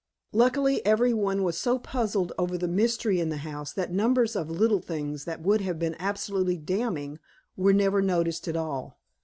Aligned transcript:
Luckily, 0.33 0.83
every 0.83 1.13
one 1.13 1.43
was 1.43 1.59
so 1.59 1.77
puzzled 1.77 2.33
over 2.39 2.57
the 2.57 2.67
mystery 2.67 3.19
in 3.19 3.29
the 3.29 3.37
house 3.45 3.71
that 3.73 3.91
numbers 3.91 4.35
of 4.35 4.49
little 4.49 4.81
things 4.81 5.25
that 5.25 5.43
would 5.43 5.61
have 5.61 5.77
been 5.77 5.95
absolutely 5.99 6.57
damning 6.57 7.19
were 7.55 7.71
never 7.71 8.01
noticed 8.01 8.47
at 8.47 8.55
all. 8.57 8.97